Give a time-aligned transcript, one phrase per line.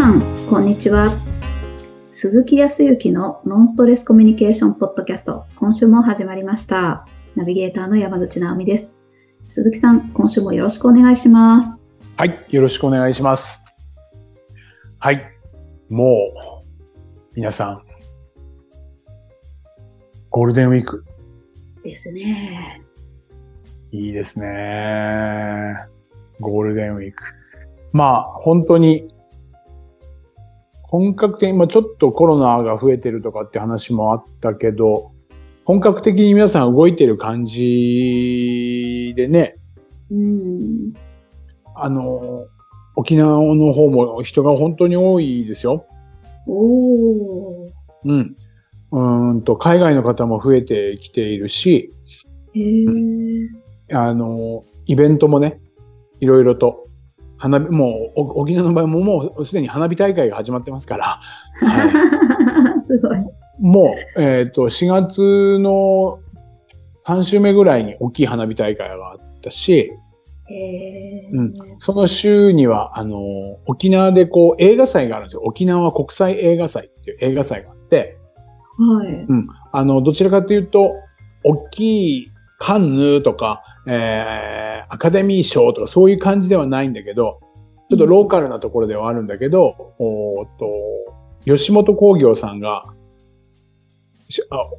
[0.00, 1.08] さん、こんにちは。
[2.12, 7.04] 鈴木康之のノンストレスコミュニケーションポッドキャスト、今週も始まりました。
[7.34, 8.92] ナビゲーターの山口直美です。
[9.48, 11.70] 鈴木さん、今週もよろしくお願いします。
[12.16, 13.60] はい、よろしくお願いします。
[15.00, 15.20] はい、
[15.90, 16.30] も
[16.62, 17.82] う、皆さん、
[20.30, 21.04] ゴールデンウィーク、
[21.82, 22.84] ですね。
[23.90, 25.74] いいですね。
[26.38, 27.24] ゴールデンウィーク。
[27.92, 29.12] まあ、本当に、
[30.88, 35.12] 本格的に、まあちょっとコロナが増えてるとかって話もあったけど、
[35.64, 39.56] 本格的に皆さん動いてる感じでね、
[40.10, 40.94] うん。
[41.74, 42.46] あの、
[42.96, 45.86] 沖縄の方も人が本当に多いですよ。
[46.46, 47.68] おー。
[48.04, 48.36] うん。
[48.90, 51.90] うーんと、海外の方も増えてきているし、
[52.54, 53.48] へー。
[53.92, 55.60] あの、イベントもね、
[56.20, 56.84] いろいろと、
[57.38, 61.20] 花火、もう、お沖縄の場合ももうすでに花火大会が始まってますから、
[61.62, 63.18] は すごい。
[63.18, 63.24] い、
[63.60, 66.18] もう、えっ、と、4月の
[67.06, 69.92] 3週目ぐらいに大きい花火大会があったし、
[70.50, 71.38] へー。
[71.38, 73.18] うんその週には、あの、
[73.66, 75.42] 沖縄でこう映画祭があるんですよ。
[75.44, 78.18] 沖縄国際映画祭っていう映画祭があって、
[78.78, 79.26] はい。
[79.72, 80.94] あの、どちらかというと、
[81.44, 87.40] 大きいカンヌとか、えー、アカデミー賞とかそういう感じではないんだけど、
[87.88, 90.66] ちょっとローカルなところではあるんだけど、おーっと、
[91.44, 92.84] 吉本興業さんが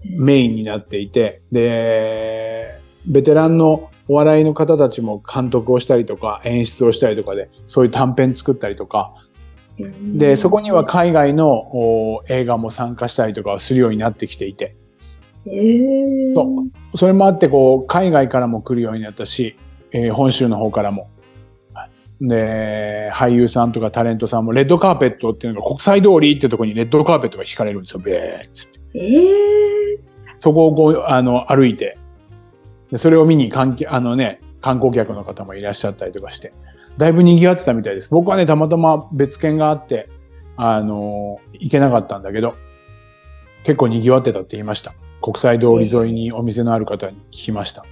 [0.03, 2.75] メインになっていて、で、
[3.07, 9.13] ベテランのお笑いの方たちも監督をしたりとか演出をしたりとかで、そういう短編作ったりとか、
[10.03, 14.75] で、そこには海外のお映画も参加したりとかをするようになってきていて、
[15.51, 16.35] へー。
[16.35, 19.55] そうそれもあって、こう、海外からも来るようになったし、
[19.91, 21.09] えー本州の方からも。
[22.21, 28.79] で、俳優さんとかタレントさんも、レッドカーペットっていうのが国際通りってところにレッドカーペットが引かれるんですよ、べーっつって。
[28.93, 30.09] えー。
[30.37, 31.97] そこをこう、あの、歩いて、
[32.91, 36.53] でそれを見に関係、あのね、観光客の方もいらっしゃったりとかして、
[36.97, 38.09] だいぶ賑わってたみたいです。
[38.09, 40.09] 僕はね、たまたま別件があって、
[40.57, 42.55] あの、行けなかったんだけど、
[43.63, 44.93] 結構賑わってたって言いました。
[45.21, 47.85] 国際通り沿いにお店のある方に聞きました。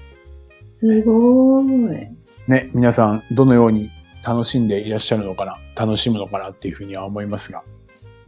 [0.71, 2.17] すごーい。
[2.47, 3.89] ね、皆さんどのように
[4.25, 7.63] 楽しんでいらっしゃるのかな、楽しむのかなっていうふうには思いますが、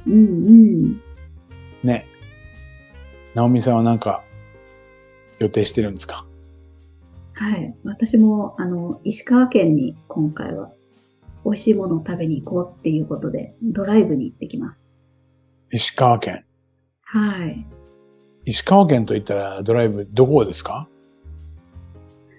[0.05, 0.17] うんう
[0.49, 1.01] ん。
[1.83, 2.05] ね。
[3.35, 4.23] 直美さんはなんか
[5.39, 6.25] 予定してるんですか？
[7.33, 7.75] はい。
[7.83, 10.71] 私も、あの、石川県に今回は
[11.45, 14.83] 美味しいものを食べに行こうっていうことで、ドライブに行ってきます。
[15.71, 16.43] 石川県。
[17.03, 17.65] はい。
[18.49, 20.87] 石川県といったらドライブどこですか？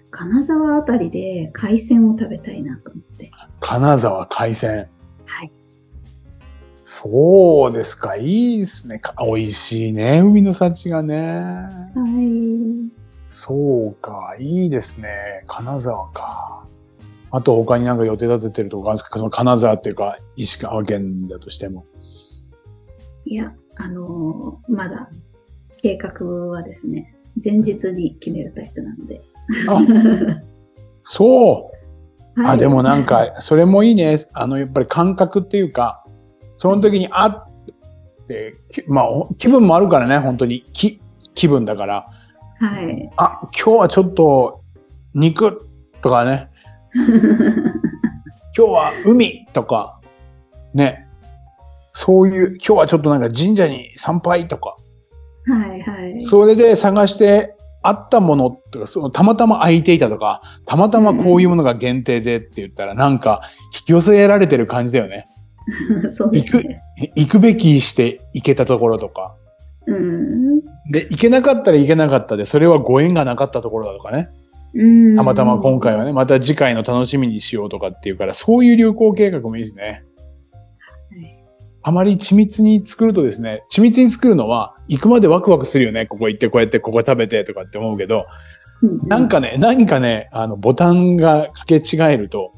[0.09, 3.31] 金沢あたりで海鮮を食べたいなと思って。
[3.61, 4.89] 金沢海鮮。
[5.25, 5.51] はい。
[6.83, 8.17] そうですか。
[8.17, 8.99] いいですね。
[8.99, 10.19] か美味しいね。
[10.19, 11.15] 海の幸がね。
[11.15, 11.69] は
[12.21, 12.91] い。
[13.29, 14.35] そうか。
[14.37, 15.45] いいですね。
[15.47, 16.65] 金沢か。
[17.31, 19.17] あと他になんか予定立ててるとこあるんですか？
[19.17, 21.85] その金沢っていうか石川県だとしても。
[23.23, 25.09] いや、あのーまだ
[25.81, 29.21] 計画はですね、前日に決めるタイプなので。
[29.67, 29.81] あ、
[31.03, 31.63] そう。
[31.63, 31.71] はい
[32.53, 34.25] あ、でもなんか、それもいいね。
[34.33, 36.05] あの、やっぱり感覚っていうか、
[36.55, 37.47] その時に、あっ
[38.27, 40.61] て、きまあ、お気分もあるからね、本当に。
[40.71, 41.01] き
[41.33, 42.05] 気分だから。
[42.59, 43.11] はい。
[43.17, 44.61] あ、今日はちょっと、
[45.13, 45.67] 肉
[46.01, 46.49] とかね、
[48.57, 49.99] 今日は海とか、
[50.73, 51.07] ね。
[51.91, 54.77] そういう、今日はちょっとなんか神社に参拝とか、
[55.45, 56.21] はいはい。
[56.21, 63.41] それで探して、あったものとか、そのたまたま空いていたとか、たまたまこういうものが限定でって言ったら、なんか
[63.73, 65.27] 引き寄せられてる感じだよね。
[66.11, 66.81] そうですね。
[67.15, 69.35] 行くべきして行けたところとか。
[69.87, 70.59] うん。
[70.91, 74.29] で、行けなかったら行けなかったで、それはご縁がなかったところだとかね。
[74.75, 74.83] う
[75.13, 75.15] ん。
[75.15, 80.03] たまたま今回はね、また次回の楽しみにしようとかっていうから、そういう旅行計画もいいですね。
[81.83, 86.05] はいあまり緻密に作るとですね、緻密に作るのは、行くまでワクワクするよね。
[86.05, 88.25] ここ行って、こうやって、ここ食べてとかって思うけど、
[88.83, 92.51] うんなんかね、何かね、あの、ボタンが掛け違えると、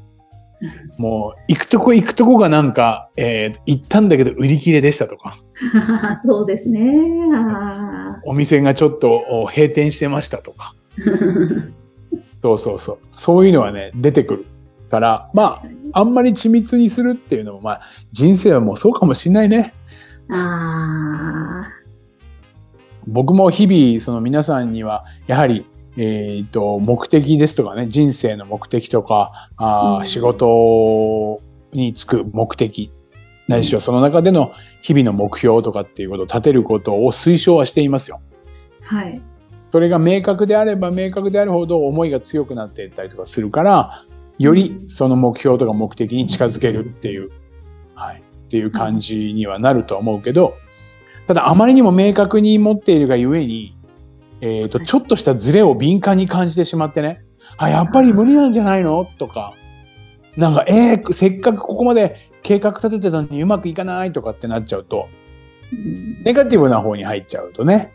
[0.96, 5.36] もう、行くとこ行くとこがなんか、えー行ったんだけど売り切れでしたとか、
[6.24, 6.94] そうですね。
[7.34, 11.70] あお店がちょっとお閉店してましたとか、ー
[12.42, 12.98] そうそうそう。
[13.14, 14.46] そういうのはね、出てくる
[14.90, 17.80] から、まあ、あんまり緻密にするっていうのも、まあ、
[18.12, 19.74] 人生はもうそうかもしんないね。
[20.30, 21.68] あ
[23.06, 25.64] 僕も日々、その皆さんには、やはり、
[25.96, 31.40] えっ、と、目的ですとかね、人生の目的とか、あーうん仕事
[31.72, 32.90] に就く目的
[33.48, 38.20] ないしはその中での日々の目標とかっていうことを立てることを推奨はしていますよ。
[38.82, 39.20] はい。
[39.70, 44.04] それが明確であれば明確であるほど思いが強くなっていったりとかするから、
[44.38, 47.30] よりその目標とか目的に近づけるっていう、
[47.94, 50.56] はい、っていう感じにはなるとは思うけど、
[51.26, 53.76] ただあまりにも明確に持っているがゆえに、
[54.40, 54.86] えっ、と、はい。
[54.86, 57.24] ちょっとしたズレを敏感に感じてしまってね、
[57.56, 59.04] あ、やっぱり無理なんじゃないの？
[59.18, 59.54] とか、
[60.36, 65.24] なんか、えー、せっかくここまで計画立ててたのにうまくいかないとかってなっちゃうと、うん
[66.24, 67.92] ネガティブな方に入っちゃうとね、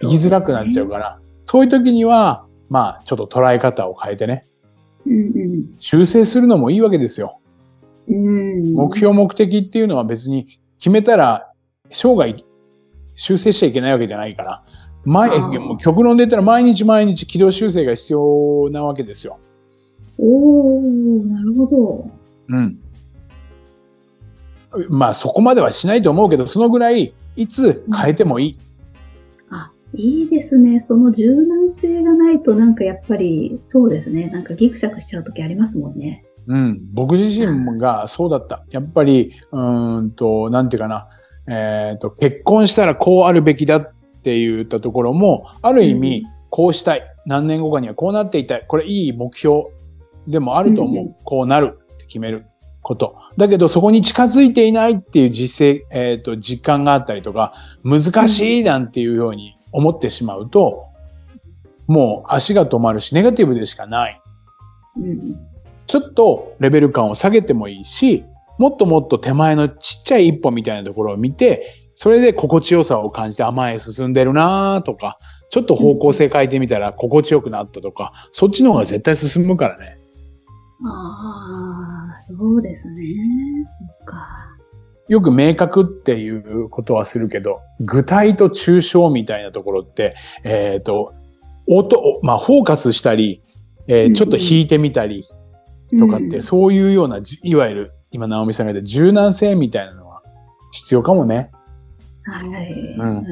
[0.00, 4.44] 生きづらくなっちゃうそから、そういう時には、まあ、ちょっと捉え方を変えてね、
[5.06, 7.40] うですね修正するのもいいわけですよ。
[8.08, 8.66] うんうん。
[8.66, 8.74] うん。
[8.74, 11.50] 目標、目的っていうのは別に決めたら
[11.90, 12.34] 生涯
[13.16, 14.64] 修正しちゃいけないわけじゃないから、
[15.04, 19.38] 前、もう極論で言ったら毎日毎日軌道修正が必要なわけですよ。
[20.18, 22.10] おー、なるほど。
[22.48, 22.78] うん。
[24.88, 28.58] まあそこまではしないと思うけど、そのぐらいいつ変えてもいい。
[29.94, 30.80] あ、いいですね。
[30.80, 34.28] その柔軟性がないとなんかやっぱりそうですね。
[34.30, 36.24] なんかギクシャクしちゃう時ありますもんね。
[36.46, 38.64] うん、僕自身がそうだった。
[38.70, 41.08] やっぱり、うーんと、なんていうかな、
[41.48, 43.92] えっ、と、結婚したらこうあるべきだっ
[44.22, 47.02] て言ったところも、ある意味、こうしたい。
[47.26, 48.64] 何年後かにはこうなっていたい。
[48.68, 49.64] これいい目標
[50.28, 50.94] でもあると思う。
[50.94, 52.46] うんうんこうなるって決める
[52.82, 53.16] こと。
[53.38, 60.86] だけど、そこに近づいていないっていう実勢、えっ、と、実感があったりとか、難しいなんていうように思ってしまうと、
[61.86, 64.20] もう足が止まるし、ネガティブでしかない。
[64.96, 65.38] うん。
[65.86, 68.24] ちょっとレベル感を下げてもいいし、
[68.58, 75.18] もっともっと手前のちっちゃい一歩みたいなところを見て、それで心地よさを感じて、あ、前へ進んでるなとか、
[75.50, 79.98] ちょっと方向性変えてみたら心地よくなったとか、そっちの方が絶対進むからね。
[80.86, 83.02] ああ、そうですね。
[83.66, 84.26] そっか。
[85.08, 90.14] よく明確っていうことはするけど、具体と抽象みたいなところって、
[90.44, 91.12] えっ、と、
[91.66, 93.42] 音、まあ、フォーカスしたり、
[93.86, 95.24] えーちょっと引いてみたり
[95.98, 100.22] とかって、うんそういうような、じいわゆる、今、直美さんが言った柔軟性みたいなのは
[100.72, 101.50] 必要かもね。
[102.24, 102.72] はい。
[102.98, 103.24] うんうん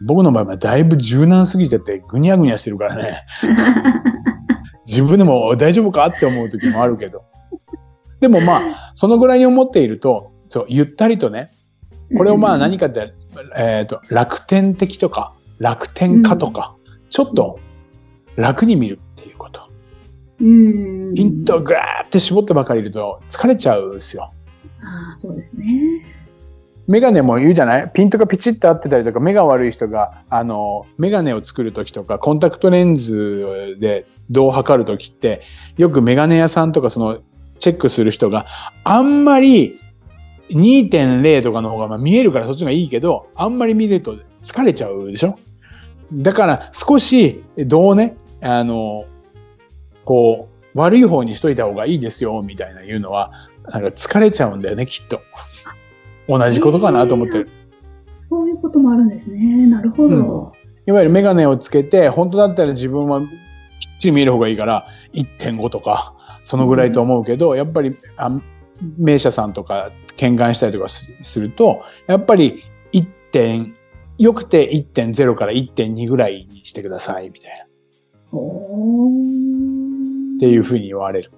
[0.00, 3.24] 僕の場合はだいぶ柔軟すぎちゃってぐにゃぐにゃしてるからね。
[4.86, 7.24] 自分でも大丈夫かって思う時もあるけど。
[8.20, 11.52] でもまあ、そのぐらいに思っていると、そう、ゆったりとね、
[12.16, 13.12] これをまあ何かって、
[13.56, 16.74] えっ、と、楽天的とか、楽天家とか、
[17.10, 17.60] ちょっと
[18.36, 19.60] 楽に見るっていうこと。
[20.40, 21.14] うん。
[21.14, 24.30] ピンとぐーって絞ってばかりいると疲れちゃうんですよ。
[24.80, 26.04] ああ、そうですね。
[26.86, 27.90] メガネも言うじゃない？
[27.92, 35.42] ピントがピチッと合ってたりとか、目が悪い人が、あの、メガネを作るときとか、コンタクトレンズでどう測るときって、
[35.76, 37.18] よくメガネ屋さんとかその、
[37.58, 38.46] チェックする人が
[38.84, 39.78] あんまり
[40.50, 45.38] 2.0とかの方がまあ見えるからそっちの方がいいけど、あんまり見ると疲れちゃうでしょ？
[46.12, 49.04] だから少しどうね、あの、
[50.04, 55.20] こう、悪い方にしといた方がいいですよ、みたいな言うのは、なんか疲れちゃうんだよね、きっと。
[56.28, 57.50] 同じことかなと思ってる。
[58.16, 59.66] そういうこともあるんですね。
[59.66, 60.52] なるほど。
[60.86, 63.28] いわゆるメガネをつけて、本当だったら自分はきっ
[64.00, 68.30] ちり見える方がいいから、1.5とか、そのぐらいと思うけど、やっぱり、あ
[68.96, 73.74] 名車さんとか見願したりとかすすると、やっぱり1点、
[74.18, 77.64] よくて1.0から1.2ぐらいにしてください、みたいな。
[80.36, 81.32] っていうふうに言われる。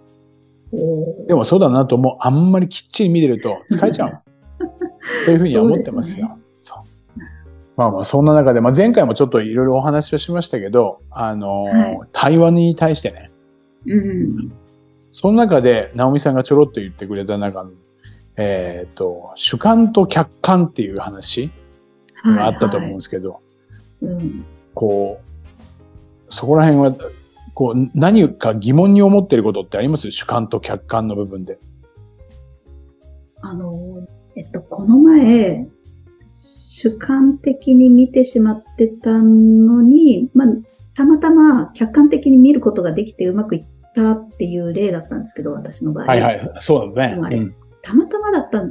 [1.27, 2.17] でもそうだなと思う。
[2.21, 4.23] あんまりきっちり見てると疲れちゃう。
[5.27, 6.37] というふうには思ってますよ。
[6.59, 6.79] そう
[7.77, 13.31] まあまあそんな中で、まあ、前回もちょっといろいろお話をしましたけど、あのーはい対話に対してね、
[13.87, 14.53] うん。
[15.13, 17.71] その中で直美さんがちょろっと言ってくれた中の、
[18.43, 21.51] えっ、と、主観と客観っていう話
[22.25, 23.41] があったと思うんですけど、
[24.01, 24.45] うん。
[24.73, 26.97] こう、そこら辺は、
[27.53, 30.11] こう、何か疑問に思ってることってあります？
[30.11, 31.59] 主観と客観の部分で。
[33.43, 34.07] あの、
[34.37, 35.69] えっと、この前、
[36.27, 40.49] 主観的に見てしまってたのに、まあ、
[40.95, 46.07] たまたま客観的に見ることができてうまくいったっていう例だったんですけど、私の場合。
[46.07, 47.53] はいはい、そうだね。
[47.83, 48.63] たまたまだった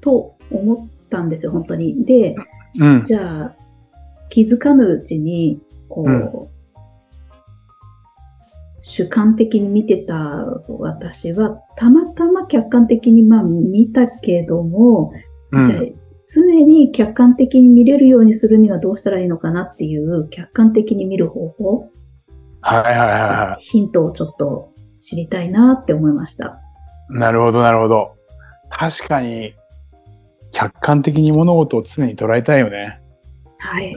[0.00, 2.04] と思ったんですよ、本当に。
[2.04, 2.36] で、
[2.78, 3.04] うん。
[3.04, 3.56] じゃあ、
[4.28, 6.60] 気づかぬうちに、こう、うん
[8.82, 10.16] 主観的に見てた
[10.78, 15.12] 私は、たまたま客観的にまあ見たけども、
[15.52, 15.78] うんじゃあ、
[16.32, 21.90] 常に客観的に見れるようにするにはどうしたらいいのかなっていう、客観的に見る方法、
[22.62, 26.60] はいはいはいはヒントをちょっと知りたいなって思いました。
[27.10, 27.18] い。
[27.18, 28.16] なるほどなるほど。
[28.70, 29.54] 確かに、
[30.52, 33.00] 客観的に物事を常に捉えたいよね。
[33.58, 33.94] はい。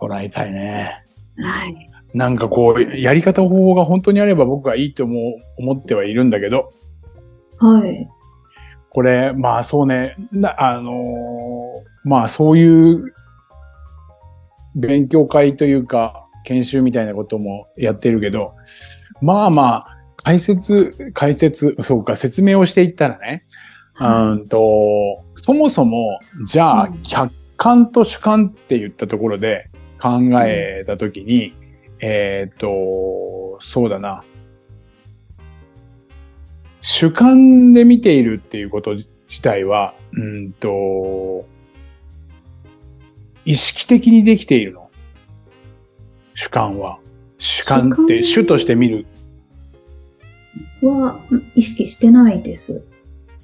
[0.00, 1.04] 捉えたいね。
[1.36, 1.90] はい。
[2.14, 6.72] なんかこう、やり方方法が本当にあれば僕はいいと思う、思ってはいるんだけど、
[7.58, 8.08] はい。
[8.88, 11.60] これ、まあそうね、なあのー
[12.02, 13.12] まあそういう
[14.74, 18.54] 勉強会というか、研修みたいなこともやってるけど、
[19.20, 23.44] まあまあ、解説、解説、そうか、説明をしていったらね、
[23.98, 31.54] うんと、そもそも、じゃあうん、客観と主観って言ったところで考えたときに、
[32.00, 34.24] えっ、と、そうだな。
[36.80, 41.46] 主観で見ているっていうこと自体は、うんと、
[43.44, 44.90] 意識的にできているの。
[46.34, 46.98] 主観は。
[47.38, 49.06] 主観って主として見る。
[50.82, 51.22] は、ん
[51.54, 52.82] 意識してないです。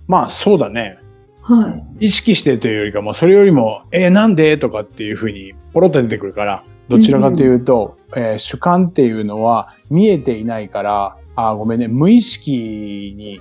[0.06, 0.98] まあそうだね。
[1.42, 2.06] はい。
[2.06, 4.58] 意識してというよりかも、それよりも、えーなんで？
[4.58, 13.40] とかっていうふうにポロッと出てくるから、どちらかというと、えー主観っていうのは見えていないから、あーごめんね、無意識に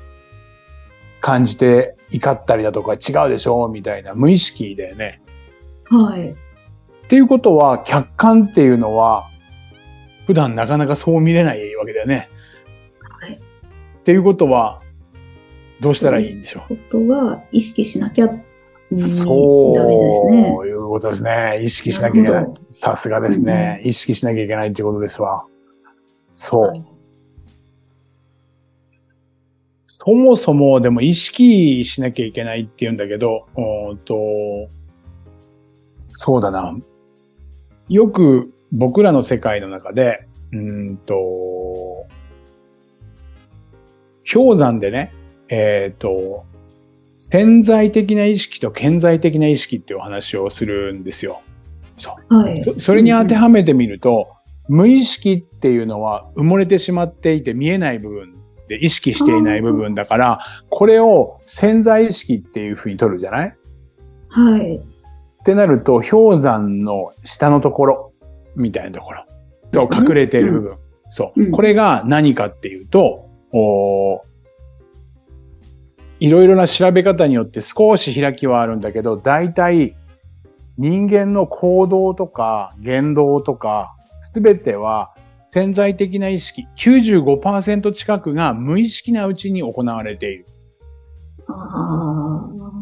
[1.21, 3.67] 感じて怒ったりだとか違うでしょ？
[3.69, 5.21] みたいな無意識だよね。
[5.85, 6.29] はい。
[6.29, 6.35] っ
[7.07, 9.29] ていうことは、客観っていうのは、
[10.25, 12.29] 普段なかなかそう見れないわけだよね。
[14.05, 14.11] はい。
[14.11, 14.81] っていうことは、
[15.81, 16.77] どうしたらいいんでしょう？
[16.77, 20.49] ことは、意識しなきゃ、うんそうダメですね。
[20.67, 21.59] いうことですね。
[21.63, 22.53] 意識しなきゃいけなないる。
[22.71, 23.81] さすがですね。
[23.83, 25.45] 意識しなきゃいけないっていうことですわ。
[26.35, 26.61] そう。
[26.67, 26.85] はい
[29.97, 34.15] そもそもでも意識しなきゃいけないっていうんだけど、おーっと、
[36.09, 36.77] そうだな。
[37.87, 42.05] よく僕らの世界の中で、うーんと、
[44.31, 45.13] 氷山でね、
[45.49, 46.45] えっ、と、
[47.17, 51.41] 潜在的な意識と顕在的な意識っていうお話をするんですよ。
[51.97, 52.35] そう。
[52.35, 52.63] はい。
[52.63, 54.27] そそれに当てはめてみると、
[54.67, 58.35] 無意識っていうのは埋もれてしまっていて見えない部分
[58.67, 60.39] で意識していない部分だから、
[60.69, 63.55] これを潜在意識っていうふうに取るじゃない？
[64.29, 64.77] はい。
[64.77, 64.81] っ
[65.45, 68.13] てなると、氷山の下のところ
[68.55, 69.23] みたいなところ。
[69.71, 70.77] そう、隠れている部分。
[71.09, 73.24] そう、うんこれが何かっていうと、
[73.57, 74.35] おー
[76.19, 79.95] いろいろな調べ方によって少し開きはあるんだけど、大体
[80.77, 85.13] 人間の行動とか言動とか、すべては
[85.45, 90.45] 潜在的な意識、95%近くが無意識なうちに行われている。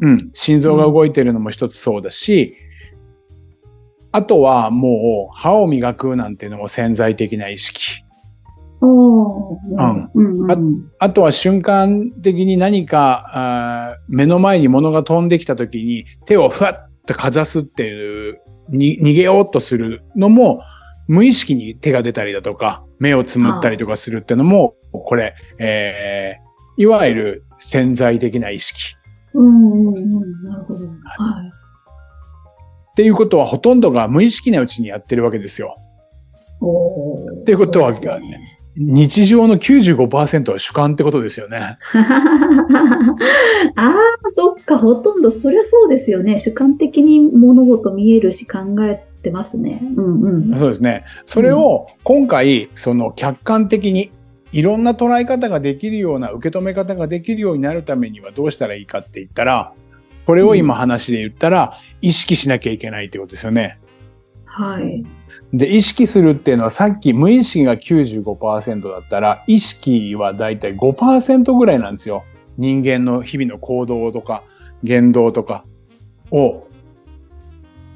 [0.02, 0.30] うん。
[0.34, 2.56] 心臓が動いているのも一つそうだし、
[4.12, 8.03] あとはもう歯を磨くなんていうのも潜在的な意識。
[8.84, 10.92] うんうんうん。
[11.00, 20.62] あとは瞬間的に何かあー目の前に物が飛んできた時に手をふわっとかざすっていう、に逃げようとするのも
[21.08, 26.44] 無意識に手が出たりだとか、目をつむったりとかするっていうのも、これ、えー
[26.76, 28.96] いわゆる潜在的な意識。
[29.34, 30.44] うんうんうん。
[30.44, 30.88] なるほど。
[30.88, 30.94] はい。
[32.94, 35.76] っていうことはほとんどが無意識なうちにやってるわけですよ。
[37.42, 37.94] っていうことは
[38.76, 41.78] 日常の95%は主観ってことですよね。
[43.76, 43.94] あ
[44.26, 46.40] あ、そっか、ほとんど、そりゃそうですよね。
[46.40, 49.82] 主観的に物事見えるし考えてますね。
[49.96, 50.58] うんうん。
[50.58, 51.04] そうですね。
[51.26, 54.10] それを今回、その客観的に
[54.52, 59.74] いろんな捉え方ができるような、受け止め方ができるようになるためにはどうしたらいいかって言ったら、
[60.26, 63.78] これを今話で言ったら、意識しなきゃいけないってことですよね。
[64.46, 65.04] はい。
[65.54, 72.24] で、意識するっていうのはさっき無意識が95%だったら、意識はだいたい5%ぐらいなんですよ。
[72.58, 74.44] 人間の日々の行動とか
[74.84, 75.64] 言動とか
[76.32, 76.68] を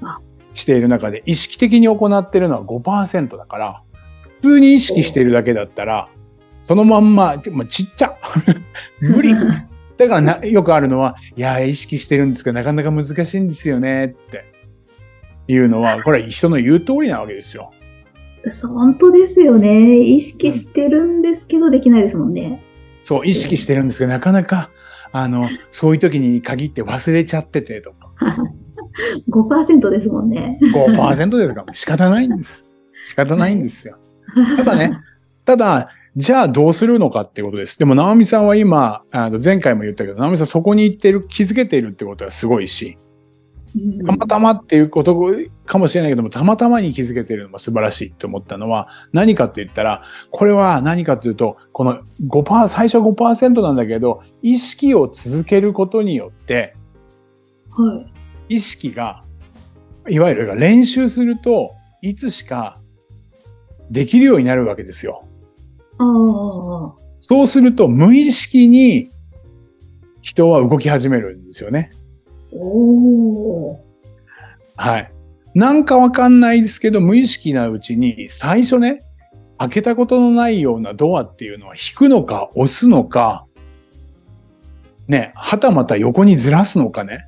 [0.02, 0.20] あ。
[0.54, 3.84] している中で意識的に行っているのは5%だから、
[4.22, 6.10] 普通に意識しているだけだったら、
[6.62, 8.16] そのまんま、でもちっちゃ。
[9.02, 9.34] 無理。
[9.98, 14.46] だからな、よくあるのは、いや、意識してるんですけど、なかなか難しいんですよね、って
[15.48, 17.72] いうのは、これは人の言う通りなわけですよ。
[18.63, 20.00] 本当ですよね。
[20.00, 22.63] 意識してるんですけど、できないですもんね。
[23.04, 24.70] そう、意識してるんですけど、なかなか、
[25.12, 28.12] あの、そういう時に限って忘れちゃっててとか、
[29.30, 30.60] 5%ですもんね。
[30.74, 31.63] 5%ですか？
[31.68, 32.70] ら、仕方ないんです。
[33.06, 33.98] 仕方ないんですよ。
[34.58, 34.92] ただね、
[35.46, 37.77] ただ、じゃあどうするのかってことです。
[37.77, 43.07] でも、直美さんは今、あの前回も言ったけど、直美さんそこに行ってる、気づけているってことはすごいし、うん
[44.06, 45.16] たまたまっていうこと
[45.66, 56.76] かもしれないけども、たまたまに気づけてるのも素晴らしいと思ったのは、何かって言ったら、これは何かというと、この5%、最初5%なんだけど、意識を続けることによって、
[57.70, 58.06] は
[58.50, 58.56] い。
[58.56, 59.24] 意識が、
[60.10, 61.72] いわゆる練習すると、
[62.02, 62.78] いつしか
[63.92, 65.26] できるようになるわけですよ。
[67.20, 69.10] そうすると、無意識に
[70.22, 71.92] 人は動き始めるんですよね。
[72.51, 73.77] おー。
[74.77, 75.12] はい。
[75.56, 79.00] なんかわかんないですけど、無意識なうちに、最初ね、
[79.58, 83.46] 開けたことのないようなドアっていうのは引くのか押すのか、
[85.08, 87.25] ね、はたまた横にずらすのかね。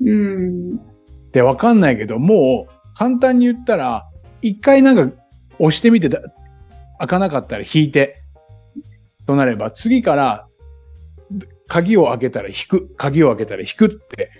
[0.00, 0.76] うん。
[0.76, 4.08] ってわかんないけど、もう簡単に言ったら、
[4.42, 5.14] 一回なんか
[5.58, 6.20] 押してみてだ
[6.98, 8.22] 開かなかったら引いて、
[9.26, 10.46] となれば次から
[11.68, 14.30] 鍵を開けたら引く、鍵を開けたら引くって、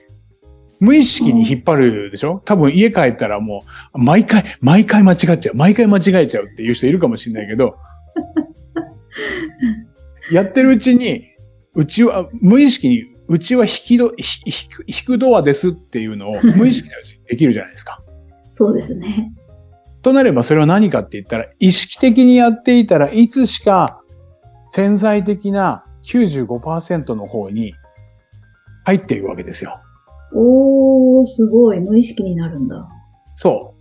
[0.81, 2.41] 無意識に引っ張るでしょ？
[2.45, 7.77] 多分家帰ったらもう、毎回、毎回間違っちゃう、毎回間違えちゃうっていう人いるかもしれないけど、
[10.33, 11.25] やってるうちに、
[11.75, 18.03] うちは、無意識に、うちは引きど、ひ引く、引くドアですっていうのを 無意識のうちにできるじゃないですか。
[18.49, 19.33] そうですね。
[20.03, 24.01] となればそれは何かって言ったら、意識的にやっていたらいつしか
[24.67, 27.75] 潜在的な95%の方に
[28.85, 29.75] 入っていくわけですよ。
[30.33, 31.81] おー、すごい。
[31.81, 32.89] 無意識になるんだ。
[33.35, 33.75] そ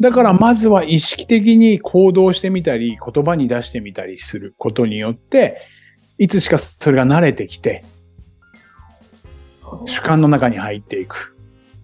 [0.00, 0.02] う。
[0.02, 5.58] だからまずは意識的に行動してみたり、言葉に出してみたりすることによって、
[6.18, 7.84] いつしかそれが慣れてきて、
[9.86, 11.36] 主観の中に入っていく。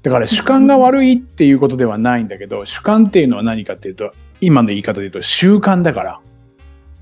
[0.03, 6.21] だから主観が悪いっていうことではないんだけど、主観っていうのは何かっていうと、今の言い方で言うと習慣だから。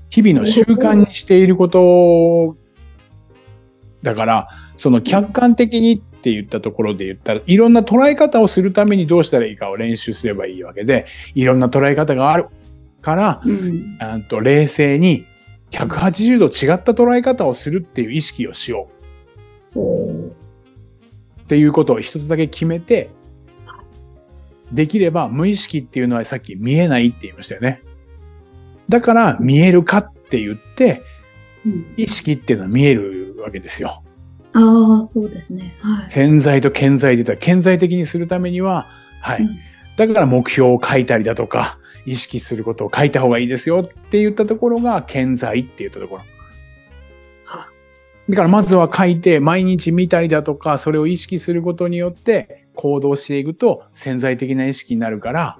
[0.09, 2.57] 日々の習慣にしていること
[4.01, 4.47] だから、
[4.77, 12.47] その客観的にって言ったところで言ったら、いろんな捉え方をするためにどうしたらいいかを練習すればいいわけで、いろんな捉え方がある
[13.01, 13.49] から、う
[14.17, 14.23] ん。
[14.27, 15.25] と冷静に
[15.71, 18.89] 180度違った捉え方をするっていう意識をしよ
[19.75, 20.27] う。
[21.41, 23.09] っていうことを一つだけ決めて、
[24.73, 27.81] できれば無意識っていうのはさっき見えないって言いましたよね。
[28.89, 31.01] だから見えるかって言って、
[31.65, 34.03] うん、意識っていうのは見えるわけですよ。
[34.53, 35.75] ああ、そうですね。
[35.81, 36.09] はい。
[36.09, 38.87] 潜在と顕在で言ったら顕在的にするためには、
[39.21, 39.41] はい。
[39.41, 39.59] うん
[39.99, 46.21] だから目標を書いたりだとか、意識することを書いた方がいいですよって言ったところが顕在って言ったところ。
[47.43, 47.67] は
[48.29, 55.59] だからまずは書いて毎日見たりだとか、それを意識することによって行動していくと潜在的な意識になるから、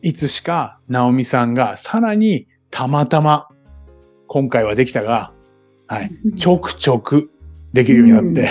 [0.00, 3.48] いつしか直美さんがさらにたまたま
[4.26, 5.34] 今回はできたが、
[5.88, 7.30] はい、ちょくちょく
[7.72, 8.50] できるようになって、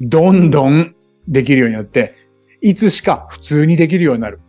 [0.00, 0.94] どんどん
[1.28, 2.14] できるようになって、
[2.60, 4.40] いつしか普通にできるようになる。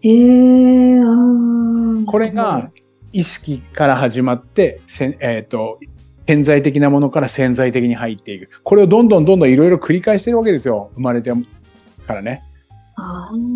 [0.00, 2.04] へえ、ああ。
[2.06, 2.70] これが
[3.12, 5.78] 意識から始まって、せんえっ、と、
[6.26, 8.48] 潜在的なものから潜在的に入っていく。
[8.64, 10.90] これをどんどんどんどんいろいろ繰り返してるわけですよ。
[10.94, 11.30] 生まれて
[12.06, 12.42] からね。
[12.96, 13.32] ああ。
[13.32, 13.50] うんうん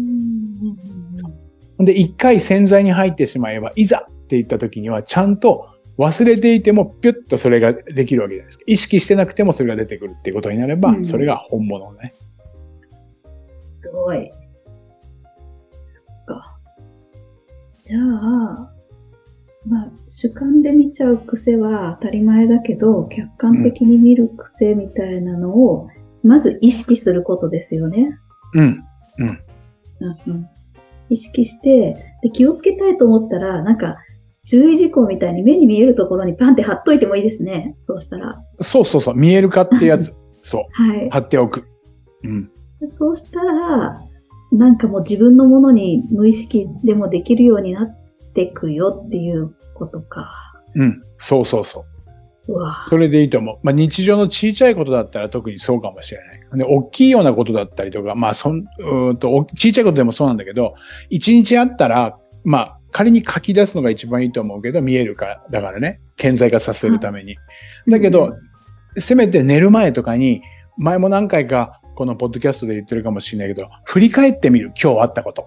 [1.79, 8.65] うんで、一回潜在に入ってしまえば、いざって言った時には、ちゃんと忘れていても、ピュッとそれができるわけじゃないですか。
[8.67, 12.15] 意識してなくてもそれが出てくるっていうことになれば、うんそれが本物ね。
[13.71, 14.31] すごい。
[15.89, 16.59] そっか。
[17.83, 18.73] じゃあ、
[19.65, 25.89] まあ、主観で見ちゃう癖は当たり前だけど、客観的に見る癖みたいなのを、
[26.23, 28.19] まず意識することですよね。
[28.55, 28.85] うん。
[29.19, 29.41] うん
[30.27, 30.49] うん、
[31.09, 33.97] 意識してで、気をつけたいと思ったら、なんか、
[34.47, 37.77] 注意事項みたいに目に見えるところにパンって貼っといてもいいですね。
[37.83, 38.41] そうしたら。
[38.61, 39.15] そうそうそう。
[39.15, 40.15] 見えるかってやつ。
[40.41, 40.65] そう。
[40.71, 41.11] はい。
[41.11, 41.65] 貼っておく。
[42.23, 42.51] うん。
[42.89, 44.01] そうしたら、
[44.53, 47.97] なんかもう自分のものに無意識でもできるようになっ
[48.35, 50.31] ていくよっていうことか。
[50.77, 51.01] うん。
[51.19, 52.53] そうそうそう。
[52.53, 53.59] うわそれでいいと思う。
[53.65, 56.59] まあ、日常の小さいことだったら特にそうかもしれない。
[56.59, 60.75] で、大きいようなことだったりとか、まあ、そん、うーんと、お小さいことでもそうなんだけど、
[61.11, 67.37] 一日あったら、まあ、仮に書き出すのが一番いいと思うけど、見えるか、だからね、顕在化させるために。
[67.87, 68.33] だけど、
[68.97, 70.41] せめて寝る前とかに、
[70.79, 75.47] 前も何回かこのポッドキャストで言ってるかもしれないけど、振り返ってみる、今日あったこと。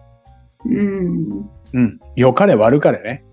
[0.64, 1.50] うん。
[1.74, 2.00] うん。
[2.16, 3.26] 良かれ悪かれね。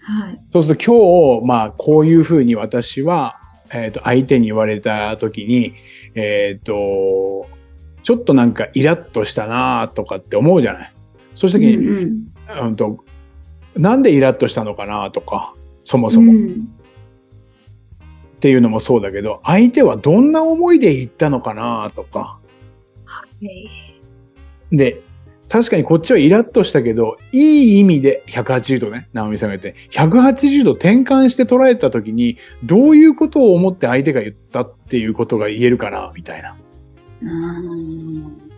[0.00, 0.40] はい。
[0.52, 3.40] そうすると今日、まあ、こういうふうに私は、
[3.72, 5.72] えっ、と、相手に言われた時に、
[6.14, 7.48] えっ、と、
[8.02, 10.92] ちょっとなんかイラッとしたなとかって思うじゃない。
[11.32, 13.02] そうした時に、うんうんと、
[13.76, 16.12] なんでイラッとしたのかなとか、そもうん。
[16.12, 16.68] そもっうん
[18.42, 22.40] ていうのもそうだけど、相手はどんな思いで言ったのかなとか。
[23.04, 23.70] はい
[24.76, 25.00] で、
[25.48, 36.56] 確かにこっちはイラッとしたけど、いい意味で180度ね、直美さんが言って、180度転換して捉えた時に、どういうことを思って相手が言ったっていうことが言えるかな、みたいな。
[37.20, 38.51] うん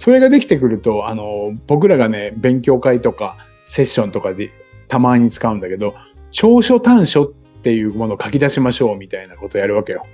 [0.00, 3.36] それができてくると、あの、僕らがね、勉強会とか
[3.66, 4.50] セッションとかで
[4.88, 5.94] たまに使うんだけど、
[6.30, 10.06] 長所短所っていうものを書き出しましょうみたいなことをやるわけよ。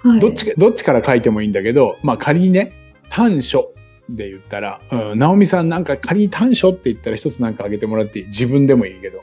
[0.00, 2.72] はい、どっちか、どっちから書いてもいいんだけど、まあ仮にね、
[3.08, 3.72] 短所
[4.08, 8.26] で言ったら、うん、直美さんなんか仮に短所って言ったら一つなんかあげてもらっていい？
[8.26, 9.22] 自分でもいいけど、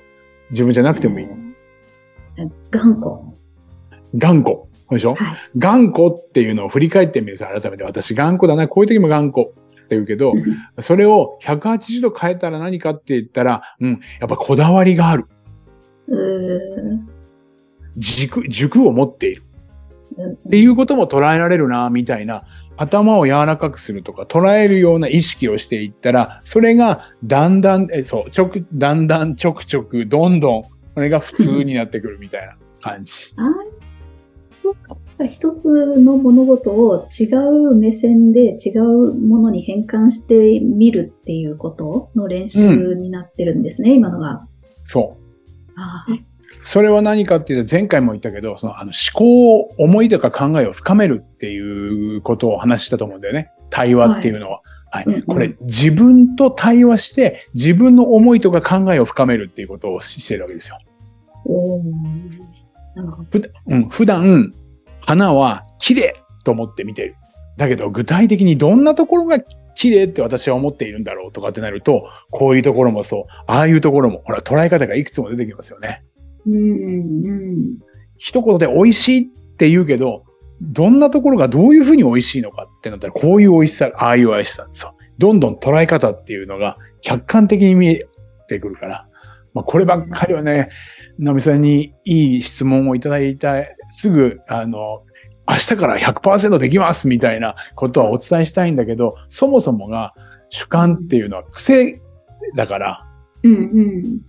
[0.51, 1.27] 自分じゃなくてもいい。
[2.71, 3.10] 頑固。
[4.15, 4.60] 頑固。
[4.89, 5.38] でしょ、はい。
[5.58, 9.47] 頑固っていうのを振り返ってみると、改めて私頑固だな、こういう時も頑固
[9.91, 10.34] って言うけど、
[10.80, 15.25] それを180度変えたら何かって言ったら、うん、やっぱこだわりがある。
[17.97, 19.43] 軸、軸を持っている。
[20.47, 22.43] っていうことも捉えられるな、みたいな、
[22.77, 30.69] 頭を柔らかくするとか、捉えるような意識をしていったら、それがだんだん、え、そう、ちょく、だんだんちょくちょく、どんどん、こ
[31.01, 33.34] れが普通になってくるみたいな感じ。
[33.38, 33.43] あ
[34.62, 34.95] そうか。
[35.27, 37.25] 一つの物事を違
[37.71, 44.45] う目線で違うものに変換してみるっていうことの練習になってるんですね、今のが。
[44.86, 45.71] そう。
[45.75, 46.31] あー
[46.63, 53.51] それは何かっていうと、前回も言ったけど、そのあの思考を、思いとか考えを深めるっていうことを話したと思うんだよね。
[53.69, 54.62] 対話っていうのは。
[54.91, 55.05] はい。
[55.05, 60.77] うんうんこれ、自分と対話して、自分の思いとか考えを深めるっていうことをしてるわけですよ。
[61.45, 61.84] おー
[62.95, 63.29] なるほど。
[63.31, 64.51] ふうん、普段、
[65.01, 67.15] 花は綺麗と思って見てる。
[67.57, 69.39] だけど、具体的にどんなところが
[69.75, 76.03] 綺麗って私は思っているんだろうとかってなると、こういうところもそう、ああいうところも、ほら、捉え方がいくつも出てきますよね。
[76.45, 77.77] うん、うん。
[78.17, 80.23] 一言で美味しいって言うけど、
[80.61, 84.67] どんなところがどういうふうに美味しいのかってなったら、こういう美味しさ、ああいう美味しさ。
[84.73, 84.91] そう。
[85.17, 88.07] どんどん捉え方っていうのが客観的に見え
[88.47, 89.07] てくるから、
[89.53, 90.69] まあ、こればっかりはね、
[91.17, 93.55] ナミさんにいい質問をいただいた、
[93.91, 95.04] すぐ、あの、
[95.47, 100.13] 明日から100%できますみたいなことはお伝えしたいんだけど、そもそもが
[100.49, 102.01] 主観っていうのは癖
[102.56, 103.08] だから、
[103.43, 104.21] うん、うん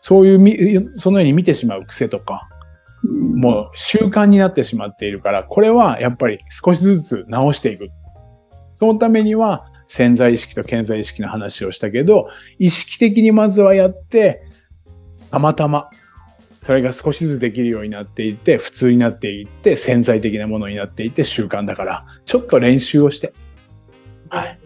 [0.00, 0.56] そういうみ、
[0.94, 2.48] そのように見てしまう癖とか、
[3.04, 3.40] うん。
[3.40, 7.88] もう習慣になってしまっているから、これはやっぱり少しずつ直していく。
[8.72, 12.28] そのためには潜在意識と潜在意識の話をしたけど、
[12.58, 14.42] 意識的にまずはやって、
[15.30, 15.90] たまたま、
[16.60, 23.32] それが少しずつできるようになっていって、普通になっていって、潜在的なものになっていって習慣だから、ちょっと練習をして、
[24.28, 24.58] はい、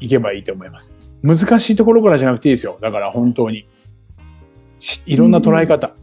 [0.00, 0.94] いけばいいと思います。
[1.22, 2.78] 難しいところからじゃなくていいですよ。
[2.82, 3.66] だから本当に。
[4.78, 5.94] しいろんな捉え方。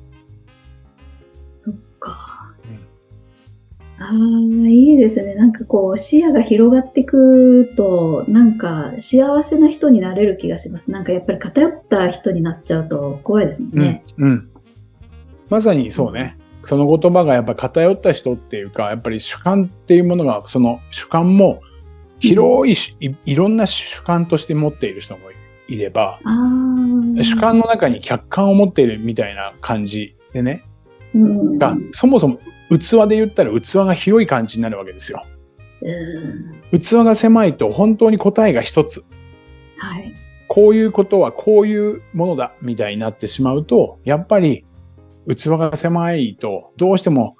[1.51, 2.50] そっか。
[4.01, 4.15] ああ、
[4.67, 5.35] いいですね。
[5.35, 10.89] なんかこう、視野が広がってくと、なんか幸せな人になれる気がします。
[10.89, 14.03] なんかやっぱり偏った人になっちゃうと怖いですもんね。
[14.17, 14.29] うん。
[14.29, 14.49] うん。
[15.49, 16.35] まさにそうね。
[16.65, 21.61] その言葉がやっぱ偏った人っていうか、やっぱり主観っていうものが、その主観も
[22.19, 25.29] 広いし、いいろんな主観として持っている人も
[25.67, 26.19] いれば。
[27.21, 30.63] 主観の中に客観を持っているみたいな感じでね。
[31.13, 31.57] うん。
[31.57, 32.39] が、そもそも
[32.79, 35.23] 器で言ったら器が広い感じになるわけですよ。
[35.81, 36.79] うん。
[36.79, 39.03] 器が狭いと本当に答えが一つ。
[39.77, 40.13] はい。
[40.47, 44.65] こういうことはこういうものだみたいになってしまうと、やっぱり
[45.27, 47.37] 器が狭いとどうしても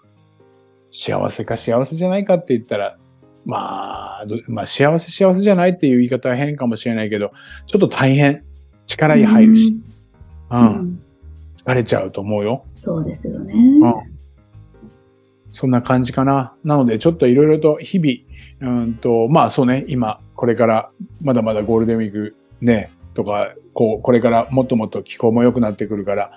[0.90, 2.98] 幸せか幸せじゃないかって言ったら、
[3.46, 7.32] まあ、どまあ幸せ幸せじゃないっていう言い方は変かもしれないけど、
[7.68, 8.44] ちょっと大変。
[8.86, 9.80] 力に入るし、
[10.50, 11.02] う、うんん。
[11.56, 12.66] 疲れちゃうと思うよ。
[12.72, 13.54] そうですよね。
[13.54, 14.11] うん。
[15.52, 16.54] そんな感じかな。
[16.64, 26.32] なので、ちょっといろいろと日々、うんと、まあそうね、今、これから、まだまだゴールデンウィークね、とか、こう、これからもっともっと気候も良くなってくるから、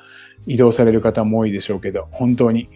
[0.46, 2.68] 移動される方も多いでしょうけど、本当に、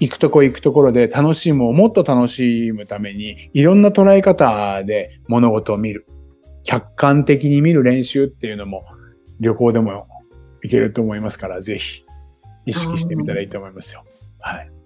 [0.00, 6.06] 行くとこ行くところで楽しむをもっと楽しむために、いろんな捉え方で物事を見る。
[6.62, 8.84] 客観的に見る練習っていうのも、
[9.40, 10.06] 旅行でも
[10.62, 12.04] いけると思いますから、ぜひ、
[12.66, 14.04] 意識してみたらいいと思いますよ。
[14.38, 14.77] はい。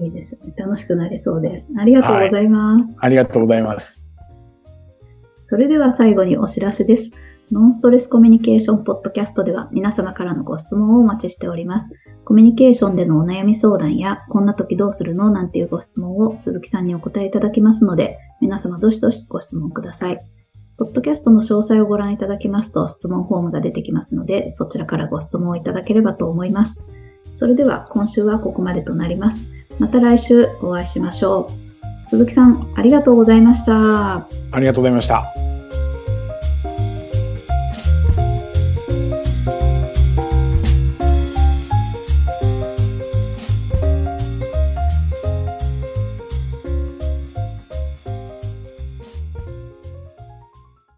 [0.00, 0.54] いいですね。
[0.56, 1.68] 楽しくなりそうです。
[1.78, 2.94] ありがとうございます。
[2.98, 4.04] ありがとうございます。
[5.44, 7.10] それでは最後にお知らせです。
[7.50, 11.88] ノンストレスコミュニケーションポッドキャストでは皆様からのご質問をお待ちしております。
[12.24, 20.18] コミュニケーションでのお悩み相談や、こんな時どうするのなんていうご質問を鈴木さんにお答えいただきますので、皆様どしどしご質問ください。
[20.76, 26.84] ポッドキャストの詳細をご覧いただきますと質問フォームが出てきますので、そちらからご質問をいただければと思います。
[27.38, 29.48] それでは今週はここまでとなります。
[29.78, 31.48] また来週お会いしましょ
[32.04, 32.08] う。
[32.08, 34.16] 鈴木さん、ありがとうございました。
[34.16, 34.26] あ
[34.58, 35.47] りがとうございました。